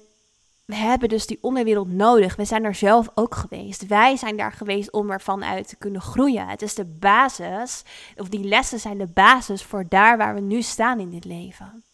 we 0.66 0.74
hebben 0.74 1.08
dus 1.08 1.26
die 1.26 1.38
onderwereld 1.40 1.92
nodig. 1.92 2.36
We 2.36 2.44
zijn 2.44 2.64
er 2.64 2.74
zelf 2.74 3.08
ook 3.14 3.34
geweest. 3.34 3.86
Wij 3.86 4.16
zijn 4.16 4.36
daar 4.36 4.52
geweest 4.52 4.92
om 4.92 5.10
ervan 5.10 5.44
uit 5.44 5.68
te 5.68 5.76
kunnen 5.76 6.00
groeien. 6.00 6.48
Het 6.48 6.62
is 6.62 6.74
de 6.74 6.84
basis, 6.84 7.82
of 8.16 8.28
die 8.28 8.44
lessen 8.44 8.78
zijn 8.78 8.98
de 8.98 9.06
basis 9.06 9.62
voor 9.62 9.84
daar 9.88 10.16
waar 10.16 10.34
we 10.34 10.40
nu 10.40 10.62
staan 10.62 11.00
in 11.00 11.10
dit 11.10 11.24
leven. 11.24 11.84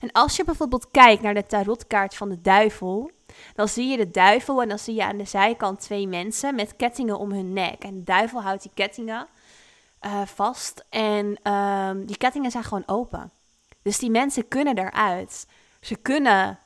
En 0.00 0.12
als 0.12 0.36
je 0.36 0.44
bijvoorbeeld 0.44 0.90
kijkt 0.90 1.22
naar 1.22 1.34
de 1.34 1.46
tarotkaart 1.46 2.14
van 2.14 2.28
de 2.28 2.40
duivel, 2.40 3.10
dan 3.54 3.68
zie 3.68 3.88
je 3.88 3.96
de 3.96 4.10
duivel 4.10 4.62
en 4.62 4.68
dan 4.68 4.78
zie 4.78 4.94
je 4.94 5.04
aan 5.04 5.16
de 5.16 5.24
zijkant 5.24 5.80
twee 5.80 6.06
mensen 6.06 6.54
met 6.54 6.76
kettingen 6.76 7.18
om 7.18 7.32
hun 7.32 7.52
nek. 7.52 7.84
En 7.84 7.94
de 7.94 8.02
duivel 8.02 8.42
houdt 8.42 8.62
die 8.62 8.70
kettingen 8.74 9.26
uh, 10.06 10.22
vast 10.22 10.84
en 10.88 11.52
um, 11.52 12.06
die 12.06 12.16
kettingen 12.16 12.50
zijn 12.50 12.64
gewoon 12.64 12.86
open. 12.86 13.30
Dus 13.82 13.98
die 13.98 14.10
mensen 14.10 14.48
kunnen 14.48 14.78
eruit. 14.78 15.46
Ze 15.80 15.96
kunnen 15.96 16.58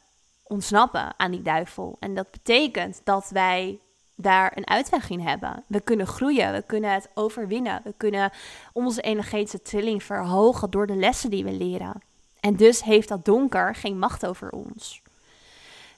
ontsnappen 0.51 1.15
aan 1.17 1.31
die 1.31 1.43
duivel. 1.43 1.97
En 2.01 2.15
dat 2.15 2.31
betekent 2.31 3.01
dat 3.05 3.29
wij 3.29 3.79
daar 4.17 4.53
een 4.55 4.67
uitweg 4.67 5.11
in 5.11 5.21
hebben. 5.21 5.65
We 5.67 5.81
kunnen 5.81 6.07
groeien, 6.07 6.53
we 6.53 6.63
kunnen 6.67 6.93
het 6.93 7.11
overwinnen, 7.15 7.81
we 7.85 7.95
kunnen 7.97 8.31
onze 8.73 9.01
energetische 9.01 9.63
trilling 9.63 10.03
verhogen 10.03 10.71
door 10.71 10.87
de 10.87 10.97
lessen 10.97 11.31
die 11.31 11.45
we 11.45 11.53
leren. 11.53 12.03
En 12.41 12.57
dus 12.57 12.83
heeft 12.83 13.09
dat 13.09 13.25
donker 13.25 13.75
geen 13.75 13.99
macht 13.99 14.27
over 14.27 14.51
ons. 14.51 15.03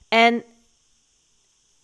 En 0.08 0.44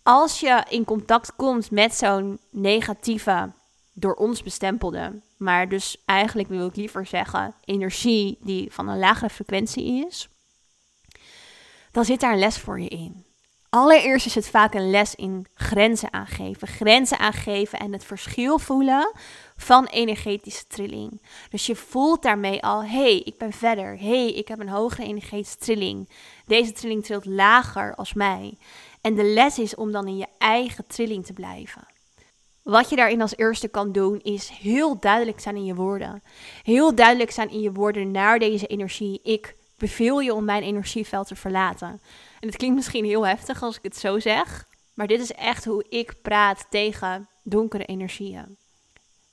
als 0.03 0.39
je 0.39 0.63
in 0.69 0.85
contact 0.85 1.35
komt 1.35 1.71
met 1.71 1.93
zo'n 1.93 2.39
negatieve, 2.49 3.51
door 3.93 4.13
ons 4.13 4.43
bestempelde, 4.43 5.19
maar 5.37 5.69
dus 5.69 6.01
eigenlijk 6.05 6.49
wil 6.49 6.67
ik 6.67 6.75
liever 6.75 7.05
zeggen 7.05 7.53
energie 7.65 8.37
die 8.41 8.73
van 8.73 8.87
een 8.87 8.99
lagere 8.99 9.29
frequentie 9.29 10.05
is, 10.07 10.29
dan 11.91 12.05
zit 12.05 12.19
daar 12.19 12.33
een 12.33 12.39
les 12.39 12.57
voor 12.57 12.79
je 12.79 12.87
in. 12.87 13.27
Allereerst 13.69 14.25
is 14.25 14.35
het 14.35 14.49
vaak 14.49 14.73
een 14.73 14.89
les 14.89 15.15
in 15.15 15.45
grenzen 15.53 16.13
aangeven. 16.13 16.67
Grenzen 16.67 17.19
aangeven 17.19 17.79
en 17.79 17.93
het 17.93 18.03
verschil 18.03 18.59
voelen 18.59 19.11
van 19.57 19.85
energetische 19.85 20.67
trilling. 20.67 21.21
Dus 21.49 21.65
je 21.65 21.75
voelt 21.75 22.21
daarmee 22.21 22.63
al, 22.63 22.83
hé, 22.83 22.87
hey, 22.87 23.19
ik 23.19 23.37
ben 23.37 23.53
verder. 23.53 23.97
Hé, 23.97 24.23
hey, 24.23 24.33
ik 24.33 24.47
heb 24.47 24.59
een 24.59 24.69
hogere 24.69 25.03
energetische 25.03 25.57
trilling. 25.57 26.09
Deze 26.45 26.71
trilling 26.71 27.05
trilt 27.05 27.25
lager 27.25 27.95
als 27.95 28.13
mij. 28.13 28.57
En 29.01 29.15
de 29.15 29.23
les 29.23 29.59
is 29.59 29.75
om 29.75 29.91
dan 29.91 30.07
in 30.07 30.17
je 30.17 30.27
eigen 30.37 30.87
trilling 30.87 31.25
te 31.25 31.33
blijven. 31.33 31.87
Wat 32.63 32.89
je 32.89 32.95
daarin 32.95 33.21
als 33.21 33.37
eerste 33.37 33.67
kan 33.67 33.91
doen, 33.91 34.19
is 34.21 34.49
heel 34.49 34.99
duidelijk 34.99 35.39
zijn 35.39 35.55
in 35.55 35.65
je 35.65 35.75
woorden. 35.75 36.23
Heel 36.63 36.95
duidelijk 36.95 37.31
zijn 37.31 37.49
in 37.49 37.61
je 37.61 37.71
woorden 37.71 38.11
naar 38.11 38.39
deze 38.39 38.67
energie. 38.67 39.19
Ik 39.23 39.55
beveel 39.79 40.19
je 40.19 40.33
om 40.33 40.45
mijn 40.45 40.63
energieveld 40.63 41.27
te 41.27 41.35
verlaten. 41.35 42.01
En 42.39 42.47
het 42.47 42.57
klinkt 42.57 42.75
misschien 42.75 43.05
heel 43.05 43.27
heftig 43.27 43.61
als 43.63 43.77
ik 43.77 43.83
het 43.83 43.97
zo 43.97 44.19
zeg, 44.19 44.67
maar 44.93 45.07
dit 45.07 45.19
is 45.19 45.31
echt 45.31 45.65
hoe 45.65 45.85
ik 45.89 46.21
praat 46.21 46.65
tegen 46.69 47.29
donkere 47.43 47.85
energieën. 47.85 48.57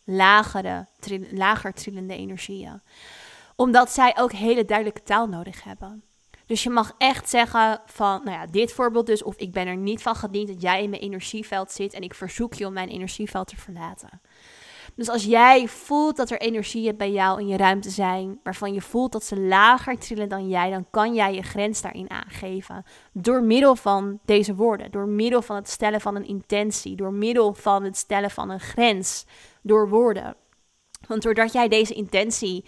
Lagere, 0.04 0.86
lager 1.30 1.72
trillende 1.72 2.16
energieën. 2.16 2.82
Omdat 3.56 3.90
zij 3.90 4.16
ook 4.18 4.32
hele 4.32 4.64
duidelijke 4.64 5.02
taal 5.02 5.26
nodig 5.26 5.64
hebben. 5.64 6.02
Dus 6.46 6.62
je 6.62 6.70
mag 6.70 6.94
echt 6.98 7.28
zeggen 7.28 7.80
van, 7.86 8.20
nou 8.24 8.36
ja, 8.36 8.46
dit 8.46 8.72
voorbeeld 8.72 9.06
dus, 9.06 9.22
of 9.22 9.36
ik 9.36 9.52
ben 9.52 9.66
er 9.66 9.76
niet 9.76 10.02
van 10.02 10.16
gediend 10.16 10.48
dat 10.48 10.62
jij 10.62 10.82
in 10.82 10.90
mijn 10.90 11.02
energieveld 11.02 11.70
zit 11.72 11.92
en 11.92 12.02
ik 12.02 12.14
verzoek 12.14 12.54
je 12.54 12.66
om 12.66 12.72
mijn 12.72 12.88
energieveld 12.88 13.48
te 13.48 13.56
verlaten. 13.56 14.20
Dus 14.96 15.08
als 15.08 15.24
jij 15.24 15.68
voelt 15.68 16.16
dat 16.16 16.30
er 16.30 16.40
energieën 16.40 16.96
bij 16.96 17.10
jou 17.10 17.40
in 17.40 17.46
je 17.46 17.56
ruimte 17.56 17.90
zijn, 17.90 18.40
waarvan 18.42 18.72
je 18.72 18.80
voelt 18.80 19.12
dat 19.12 19.24
ze 19.24 19.40
lager 19.40 19.98
trillen 19.98 20.28
dan 20.28 20.48
jij, 20.48 20.70
dan 20.70 20.86
kan 20.90 21.14
jij 21.14 21.34
je 21.34 21.42
grens 21.42 21.80
daarin 21.80 22.10
aangeven. 22.10 22.84
Door 23.12 23.42
middel 23.42 23.76
van 23.76 24.18
deze 24.24 24.54
woorden, 24.54 24.90
door 24.90 25.08
middel 25.08 25.42
van 25.42 25.56
het 25.56 25.68
stellen 25.68 26.00
van 26.00 26.16
een 26.16 26.26
intentie, 26.26 26.96
door 26.96 27.12
middel 27.12 27.54
van 27.54 27.84
het 27.84 27.96
stellen 27.96 28.30
van 28.30 28.50
een 28.50 28.60
grens, 28.60 29.26
door 29.62 29.88
woorden. 29.88 30.36
Want 31.06 31.22
doordat 31.22 31.52
jij 31.52 31.68
deze 31.68 31.94
intentie 31.94 32.64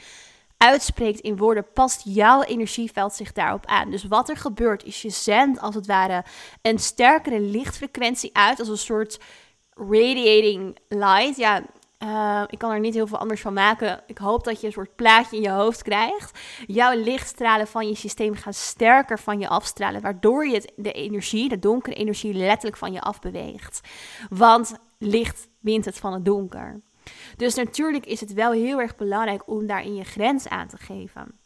uitspreekt 0.56 1.20
in 1.20 1.36
woorden, 1.36 1.72
past 1.72 2.02
jouw 2.04 2.42
energieveld 2.42 3.14
zich 3.14 3.32
daarop 3.32 3.66
aan. 3.66 3.90
Dus 3.90 4.04
wat 4.04 4.28
er 4.28 4.36
gebeurt, 4.36 4.84
is 4.84 5.02
je 5.02 5.10
zendt 5.10 5.60
als 5.60 5.74
het 5.74 5.86
ware 5.86 6.24
een 6.62 6.78
sterkere 6.78 7.40
lichtfrequentie 7.40 8.36
uit, 8.36 8.58
als 8.58 8.68
een 8.68 8.78
soort 8.78 9.20
radiating 9.74 10.78
light. 10.88 11.36
Ja, 11.36 11.62
uh, 12.02 12.42
ik 12.46 12.58
kan 12.58 12.70
er 12.70 12.80
niet 12.80 12.94
heel 12.94 13.06
veel 13.06 13.18
anders 13.18 13.40
van 13.40 13.52
maken. 13.52 14.02
Ik 14.06 14.18
hoop 14.18 14.44
dat 14.44 14.60
je 14.60 14.66
een 14.66 14.72
soort 14.72 14.96
plaatje 14.96 15.36
in 15.36 15.42
je 15.42 15.50
hoofd 15.50 15.82
krijgt. 15.82 16.38
Jouw 16.66 16.96
lichtstralen 16.96 17.66
van 17.66 17.88
je 17.88 17.94
systeem 17.94 18.34
gaan 18.34 18.52
sterker 18.52 19.18
van 19.18 19.38
je 19.38 19.48
afstralen, 19.48 20.00
waardoor 20.00 20.46
je 20.46 20.72
de 20.76 20.92
energie, 20.92 21.48
de 21.48 21.58
donkere 21.58 21.96
energie, 21.96 22.34
letterlijk 22.34 22.76
van 22.76 22.92
je 22.92 23.00
afbeweegt. 23.00 23.80
Want 24.28 24.74
licht 24.98 25.48
wint 25.60 25.84
het 25.84 25.98
van 25.98 26.12
het 26.12 26.24
donker. 26.24 26.80
Dus 27.36 27.54
natuurlijk 27.54 28.06
is 28.06 28.20
het 28.20 28.32
wel 28.32 28.52
heel 28.52 28.80
erg 28.80 28.96
belangrijk 28.96 29.42
om 29.46 29.66
daarin 29.66 29.94
je 29.94 30.04
grens 30.04 30.48
aan 30.48 30.68
te 30.68 30.76
geven. 30.76 31.38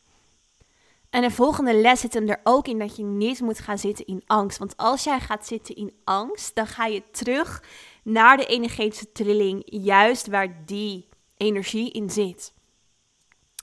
En 1.11 1.23
de 1.23 1.31
volgende 1.31 1.75
les 1.75 2.01
zit 2.01 2.15
hem 2.15 2.29
er 2.29 2.41
ook 2.43 2.67
in 2.67 2.79
dat 2.79 2.97
je 2.97 3.05
niet 3.05 3.41
moet 3.41 3.59
gaan 3.59 3.79
zitten 3.79 4.07
in 4.07 4.23
angst. 4.27 4.59
Want 4.59 4.77
als 4.77 5.05
jij 5.05 5.21
gaat 5.21 5.47
zitten 5.47 5.75
in 5.75 5.95
angst, 6.05 6.55
dan 6.55 6.67
ga 6.67 6.87
je 6.87 7.03
terug 7.11 7.63
naar 8.03 8.37
de 8.37 8.47
energetische 8.47 9.13
trilling, 9.13 9.63
juist 9.65 10.27
waar 10.27 10.65
die 10.67 11.09
energie 11.37 11.91
in 11.91 12.11
zit. 12.11 12.53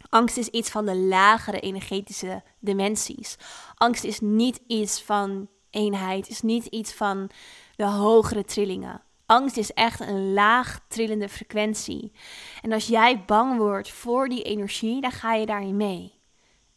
Angst 0.10 0.38
is 0.38 0.48
iets 0.48 0.70
van 0.70 0.86
de 0.86 0.96
lagere 0.96 1.60
energetische 1.60 2.44
dimensies. 2.60 3.38
Angst 3.76 4.04
is 4.04 4.20
niet 4.20 4.62
iets 4.68 5.02
van 5.02 5.50
eenheid, 5.70 6.30
is 6.30 6.42
niet 6.42 6.66
iets 6.66 6.94
van 6.94 7.30
de 7.76 7.86
hogere 7.86 8.44
trillingen. 8.44 9.02
Angst 9.26 9.58
is 9.58 9.74
echt 9.74 10.00
een 10.00 10.34
laag 10.34 10.86
trillende 10.88 11.30
frequentie. 11.30 12.12
En 12.62 12.72
als 12.72 12.88
jij 12.88 13.24
bang 13.26 13.58
wordt 13.58 13.92
voor 13.92 14.30
die 14.30 14.44
energie, 14.44 15.02
dan 15.02 15.12
ga 15.12 15.34
je 15.34 15.46
daarin 15.46 15.78
mee. 15.78 16.19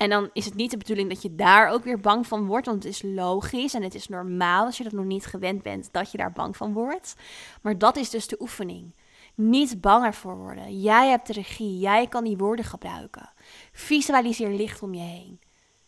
En 0.02 0.10
dan 0.10 0.30
is 0.32 0.44
het 0.44 0.54
niet 0.54 0.70
de 0.70 0.76
bedoeling 0.76 1.08
dat 1.08 1.22
je 1.22 1.34
daar 1.34 1.68
ook 1.68 1.84
weer 1.84 2.00
bang 2.00 2.26
van 2.26 2.46
wordt, 2.46 2.66
want 2.66 2.82
het 2.82 2.92
is 2.92 3.02
logisch 3.02 3.74
en 3.74 3.82
het 3.82 3.94
is 3.94 4.08
normaal 4.08 4.64
als 4.64 4.76
je 4.76 4.84
dat 4.84 4.92
nog 4.92 5.04
niet 5.04 5.26
gewend 5.26 5.62
bent 5.62 5.88
dat 5.92 6.10
je 6.10 6.18
daar 6.18 6.32
bang 6.32 6.56
van 6.56 6.72
wordt. 6.72 7.14
Maar 7.60 7.78
dat 7.78 7.96
is 7.96 8.10
dus 8.10 8.26
de 8.26 8.40
oefening. 8.40 8.94
Niet 9.34 9.80
bang 9.80 10.04
ervoor 10.04 10.36
worden. 10.36 10.80
Jij 10.80 11.08
hebt 11.08 11.26
de 11.26 11.32
regie, 11.32 11.78
jij 11.78 12.06
kan 12.06 12.24
die 12.24 12.36
woorden 12.36 12.64
gebruiken. 12.64 13.32
Visualiseer 13.72 14.48
licht 14.48 14.82
om 14.82 14.94
je 14.94 15.00
heen. 15.00 15.40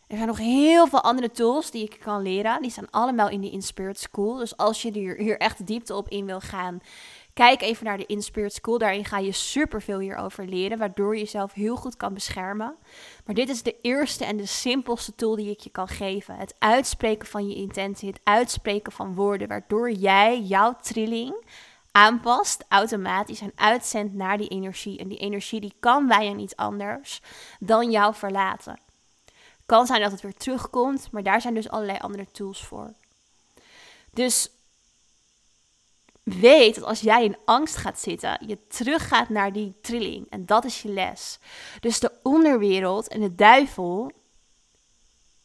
Er 0.07 0.15
zijn 0.15 0.27
nog 0.27 0.37
heel 0.37 0.87
veel 0.87 1.01
andere 1.01 1.31
tools 1.31 1.71
die 1.71 1.83
ik 1.83 1.99
kan 1.99 2.21
leren. 2.21 2.61
Die 2.61 2.71
staan 2.71 2.89
allemaal 2.89 3.29
in 3.29 3.41
de 3.41 3.49
Inspired 3.49 3.99
School. 3.99 4.35
Dus 4.35 4.57
als 4.57 4.81
je 4.81 4.91
hier, 4.91 5.17
hier 5.17 5.37
echt 5.37 5.67
diepte 5.67 5.95
op 5.95 6.09
in 6.09 6.25
wil 6.25 6.39
gaan, 6.39 6.79
kijk 7.35 7.61
even 7.61 7.85
naar 7.85 7.97
de 7.97 8.05
Inspired 8.05 8.53
School. 8.53 8.77
Daarin 8.77 9.05
ga 9.05 9.17
je 9.17 9.31
superveel 9.31 9.99
hierover 9.99 10.45
leren, 10.45 10.77
waardoor 10.77 11.13
je 11.13 11.19
jezelf 11.19 11.53
heel 11.53 11.75
goed 11.75 11.97
kan 11.97 12.13
beschermen. 12.13 12.75
Maar 13.25 13.35
dit 13.35 13.49
is 13.49 13.63
de 13.63 13.75
eerste 13.81 14.25
en 14.25 14.37
de 14.37 14.45
simpelste 14.45 15.15
tool 15.15 15.35
die 15.35 15.49
ik 15.49 15.59
je 15.59 15.69
kan 15.69 15.87
geven. 15.87 16.35
Het 16.35 16.55
uitspreken 16.59 17.27
van 17.27 17.47
je 17.47 17.55
intentie, 17.55 18.09
het 18.09 18.19
uitspreken 18.23 18.91
van 18.91 19.15
woorden, 19.15 19.47
waardoor 19.47 19.91
jij 19.91 20.41
jouw 20.41 20.75
trilling 20.81 21.35
aanpast 21.91 22.63
automatisch 22.67 23.41
en 23.41 23.51
uitzendt 23.55 24.13
naar 24.13 24.37
die 24.37 24.47
energie. 24.47 24.99
En 24.99 25.07
die 25.07 25.17
energie 25.17 25.61
die 25.61 25.73
kan 25.79 26.07
bij 26.07 26.27
je 26.27 26.33
niet 26.33 26.55
anders 26.55 27.21
dan 27.59 27.91
jou 27.91 28.15
verlaten. 28.15 28.79
Kan 29.65 29.85
zijn 29.85 30.01
dat 30.01 30.11
het 30.11 30.21
weer 30.21 30.33
terugkomt, 30.37 31.11
maar 31.11 31.23
daar 31.23 31.41
zijn 31.41 31.53
dus 31.53 31.69
allerlei 31.69 31.97
andere 31.97 32.25
tools 32.31 32.65
voor. 32.65 32.93
Dus 34.13 34.49
weet 36.25 36.75
dat 36.75 36.83
als 36.83 36.99
jij 36.99 37.23
in 37.23 37.37
angst 37.45 37.75
gaat 37.75 37.99
zitten, 37.99 38.37
je 38.47 38.67
teruggaat 38.67 39.29
naar 39.29 39.53
die 39.53 39.75
trilling. 39.81 40.29
En 40.29 40.45
dat 40.45 40.65
is 40.65 40.81
je 40.81 40.89
les. 40.89 41.39
Dus 41.79 41.99
de 41.99 42.11
onderwereld 42.23 43.07
en 43.07 43.21
de 43.21 43.35
duivel 43.35 44.11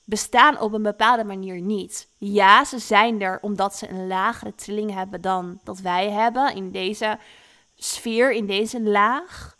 bestaan 0.05 0.61
op 0.61 0.73
een 0.73 0.83
bepaalde 0.83 1.25
manier 1.25 1.61
niet. 1.61 2.09
Ja, 2.19 2.65
ze 2.65 2.79
zijn 2.79 3.23
er 3.23 3.39
omdat 3.41 3.77
ze 3.77 3.89
een 3.89 4.07
lagere 4.07 4.55
trilling 4.55 4.95
hebben 4.95 5.21
dan 5.21 5.61
dat 5.65 5.79
wij 5.79 6.11
hebben 6.11 6.55
in 6.55 6.71
deze 6.71 7.19
sfeer, 7.77 8.33
in 8.33 8.47
deze 8.47 8.83
laag. 8.83 9.57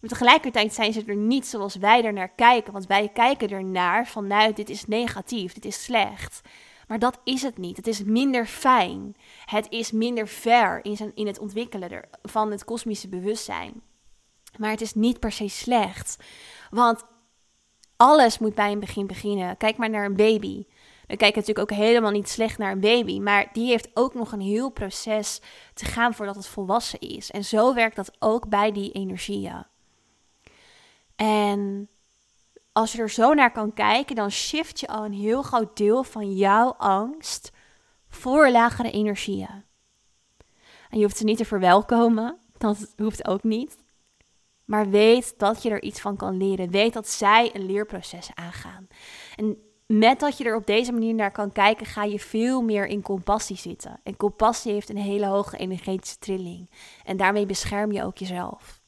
Maar 0.00 0.10
tegelijkertijd 0.10 0.74
zijn 0.74 0.92
ze 0.92 1.04
er 1.06 1.16
niet 1.16 1.46
zoals 1.46 1.76
wij 1.76 2.04
er 2.04 2.12
naar 2.12 2.32
kijken. 2.32 2.72
Want 2.72 2.86
wij 2.86 3.08
kijken 3.08 3.48
ernaar 3.50 4.06
vanuit 4.06 4.56
dit 4.56 4.70
is 4.70 4.86
negatief, 4.86 5.52
dit 5.52 5.64
is 5.64 5.84
slecht. 5.84 6.40
Maar 6.90 6.98
dat 6.98 7.20
is 7.24 7.42
het 7.42 7.58
niet. 7.58 7.76
Het 7.76 7.86
is 7.86 8.02
minder 8.02 8.46
fijn. 8.46 9.16
Het 9.44 9.66
is 9.68 9.92
minder 9.92 10.28
ver 10.28 10.84
in, 10.84 10.96
zijn, 10.96 11.12
in 11.14 11.26
het 11.26 11.38
ontwikkelen 11.38 12.08
van 12.22 12.50
het 12.50 12.64
kosmische 12.64 13.08
bewustzijn. 13.08 13.82
Maar 14.58 14.70
het 14.70 14.80
is 14.80 14.94
niet 14.94 15.20
per 15.20 15.32
se 15.32 15.48
slecht. 15.48 16.16
Want 16.70 17.04
alles 17.96 18.38
moet 18.38 18.54
bij 18.54 18.72
een 18.72 18.80
begin 18.80 19.06
beginnen. 19.06 19.56
Kijk 19.56 19.76
maar 19.76 19.90
naar 19.90 20.04
een 20.04 20.16
baby. 20.16 20.66
We 21.06 21.16
kijken 21.16 21.40
natuurlijk 21.40 21.72
ook 21.72 21.78
helemaal 21.78 22.10
niet 22.10 22.28
slecht 22.28 22.58
naar 22.58 22.72
een 22.72 22.80
baby, 22.80 23.18
maar 23.18 23.48
die 23.52 23.66
heeft 23.66 23.90
ook 23.94 24.14
nog 24.14 24.32
een 24.32 24.40
heel 24.40 24.70
proces 24.70 25.40
te 25.74 25.84
gaan 25.84 26.14
voordat 26.14 26.36
het 26.36 26.46
volwassen 26.46 27.00
is. 27.00 27.30
En 27.30 27.44
zo 27.44 27.74
werkt 27.74 27.96
dat 27.96 28.16
ook 28.18 28.48
bij 28.48 28.72
die 28.72 28.92
energieën. 28.92 29.66
En 31.16 31.88
als 32.72 32.92
je 32.92 32.98
er 32.98 33.10
zo 33.10 33.34
naar 33.34 33.52
kan 33.52 33.72
kijken, 33.72 34.16
dan 34.16 34.30
shift 34.30 34.80
je 34.80 34.88
al 34.88 35.04
een 35.04 35.12
heel 35.12 35.42
groot 35.42 35.76
deel 35.76 36.04
van 36.04 36.34
jouw 36.34 36.74
angst 36.78 37.52
voor 38.08 38.50
lagere 38.50 38.90
energieën. 38.90 39.64
En 40.90 40.98
je 40.98 41.02
hoeft 41.02 41.16
ze 41.16 41.24
niet 41.24 41.36
te 41.36 41.44
verwelkomen, 41.44 42.38
dat 42.58 42.94
hoeft 42.96 43.28
ook 43.28 43.42
niet. 43.42 43.76
Maar 44.64 44.90
weet 44.90 45.34
dat 45.38 45.62
je 45.62 45.70
er 45.70 45.82
iets 45.82 46.00
van 46.00 46.16
kan 46.16 46.36
leren. 46.36 46.70
Weet 46.70 46.92
dat 46.92 47.08
zij 47.08 47.50
een 47.54 47.66
leerproces 47.66 48.30
aangaan. 48.34 48.86
En 49.36 49.58
met 49.86 50.20
dat 50.20 50.38
je 50.38 50.44
er 50.44 50.56
op 50.56 50.66
deze 50.66 50.92
manier 50.92 51.14
naar 51.14 51.30
kan 51.30 51.52
kijken, 51.52 51.86
ga 51.86 52.04
je 52.04 52.18
veel 52.18 52.62
meer 52.62 52.86
in 52.86 53.02
compassie 53.02 53.56
zitten. 53.56 54.00
En 54.02 54.16
compassie 54.16 54.72
heeft 54.72 54.88
een 54.88 54.96
hele 54.96 55.26
hoge 55.26 55.56
energetische 55.56 56.18
trilling. 56.18 56.70
En 57.04 57.16
daarmee 57.16 57.46
bescherm 57.46 57.92
je 57.92 58.04
ook 58.04 58.18
jezelf. 58.18 58.79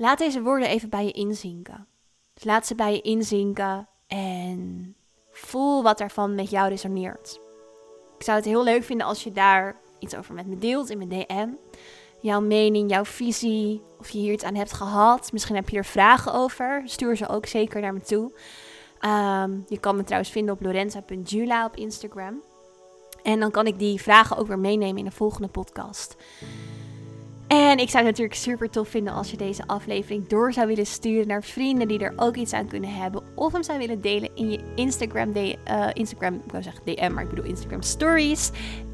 Laat 0.00 0.18
deze 0.18 0.42
woorden 0.42 0.68
even 0.68 0.88
bij 0.88 1.04
je 1.04 1.12
inzinken. 1.12 1.86
Dus 2.34 2.44
laat 2.44 2.66
ze 2.66 2.74
bij 2.74 2.92
je 2.92 3.00
inzinken 3.00 3.88
en 4.06 4.94
voel 5.30 5.82
wat 5.82 6.00
ervan 6.00 6.34
met 6.34 6.50
jou 6.50 6.68
resoneert. 6.68 7.40
Ik 8.18 8.24
zou 8.24 8.36
het 8.36 8.46
heel 8.46 8.64
leuk 8.64 8.84
vinden 8.84 9.06
als 9.06 9.24
je 9.24 9.32
daar 9.32 9.76
iets 9.98 10.16
over 10.16 10.34
met 10.34 10.46
me 10.46 10.58
deelt 10.58 10.90
in 10.90 10.98
mijn 10.98 11.08
DM 11.08 11.48
jouw 12.20 12.40
mening, 12.40 12.90
jouw 12.90 13.04
visie, 13.04 13.82
of 13.98 14.10
je 14.10 14.18
hier 14.18 14.32
iets 14.32 14.44
aan 14.44 14.54
hebt 14.54 14.72
gehad. 14.72 15.32
Misschien 15.32 15.54
heb 15.54 15.68
je 15.68 15.76
er 15.76 15.84
vragen 15.84 16.32
over. 16.32 16.82
Stuur 16.84 17.16
ze 17.16 17.28
ook 17.28 17.46
zeker 17.46 17.80
naar 17.80 17.92
me 17.92 18.00
toe. 18.00 18.32
Ehm, 18.98 19.50
je 19.66 19.78
kan 19.80 19.96
me 19.96 20.04
trouwens 20.04 20.30
vinden 20.30 20.54
op 20.54 20.62
lorenza.jula 20.62 21.64
op 21.64 21.76
Instagram. 21.76 22.42
En 23.22 23.40
dan 23.40 23.50
kan 23.50 23.66
ik 23.66 23.78
die 23.78 24.02
vragen 24.02 24.36
ook 24.36 24.46
weer 24.46 24.58
meenemen 24.58 24.98
in 24.98 25.04
de 25.04 25.10
volgende 25.10 25.48
podcast. 25.48 26.16
En 27.48 27.78
ik 27.78 27.90
zou 27.90 28.04
het 28.04 28.06
natuurlijk 28.06 28.34
super 28.34 28.70
tof 28.70 28.88
vinden 28.88 29.12
als 29.12 29.30
je 29.30 29.36
deze 29.36 29.66
aflevering 29.66 30.26
door 30.26 30.52
zou 30.52 30.66
willen 30.66 30.86
sturen 30.86 31.26
naar 31.26 31.42
vrienden 31.42 31.88
die 31.88 31.98
er 31.98 32.12
ook 32.16 32.36
iets 32.36 32.52
aan 32.52 32.66
kunnen 32.66 32.94
hebben. 32.94 33.22
Of 33.34 33.52
hem 33.52 33.62
zou 33.62 33.78
willen 33.78 34.00
delen 34.00 34.30
in 34.34 34.50
je 34.50 34.60
Instagram, 34.74 35.32
de, 35.32 35.56
uh, 35.70 35.86
Instagram, 35.92 36.34
ik 36.34 36.50
wou 36.50 36.62
zeggen 36.62 36.82
DM, 36.84 37.12
maar 37.12 37.22
ik 37.22 37.28
bedoel 37.28 37.44
Instagram 37.44 37.82
stories. 37.82 38.50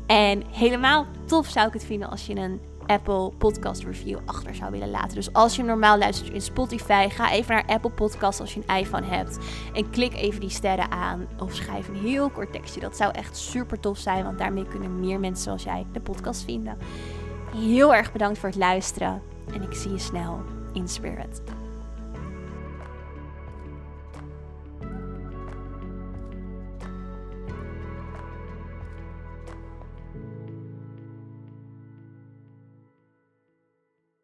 En 0.06 0.42
helemaal 0.50 1.06
tof 1.26 1.46
zou 1.46 1.66
ik 1.66 1.72
het 1.72 1.84
vinden 1.84 2.10
als 2.10 2.26
je 2.26 2.36
een 2.36 2.60
Apple 2.86 3.32
Podcast 3.38 3.84
Review 3.84 4.18
achter 4.24 4.54
zou 4.54 4.70
willen 4.70 4.90
laten. 4.90 5.14
Dus 5.14 5.32
als 5.32 5.56
je 5.56 5.62
normaal 5.62 5.98
luistert 5.98 6.30
in 6.30 6.40
Spotify, 6.40 7.08
ga 7.08 7.32
even 7.32 7.54
naar 7.54 7.66
Apple 7.66 7.90
Podcast 7.90 8.40
als 8.40 8.54
je 8.54 8.62
een 8.66 8.76
iPhone 8.76 9.06
hebt. 9.06 9.38
En 9.74 9.90
klik 9.90 10.14
even 10.14 10.40
die 10.40 10.50
sterren 10.50 10.90
aan. 10.90 11.26
Of 11.38 11.54
schrijf 11.54 11.88
een 11.88 11.96
heel 11.96 12.30
kort 12.30 12.52
tekstje. 12.52 12.80
Dat 12.80 12.96
zou 12.96 13.12
echt 13.12 13.36
super 13.36 13.80
tof 13.80 13.98
zijn, 13.98 14.24
want 14.24 14.38
daarmee 14.38 14.66
kunnen 14.66 15.00
meer 15.00 15.20
mensen 15.20 15.44
zoals 15.44 15.62
jij 15.62 15.86
de 15.92 16.00
podcast 16.00 16.44
vinden. 16.44 16.78
Heel 17.54 17.94
erg 17.94 18.12
bedankt 18.12 18.38
voor 18.38 18.48
het 18.48 18.58
luisteren. 18.58 19.22
En 19.52 19.62
ik 19.62 19.74
zie 19.74 19.92
je 19.92 19.98
snel 19.98 20.40
in 20.72 20.88
Spirit. 20.88 21.42